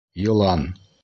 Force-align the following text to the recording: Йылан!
Йылан! 0.23 0.61